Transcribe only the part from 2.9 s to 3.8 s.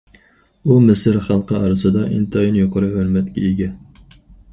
ھۆرمەتكە ئىگە.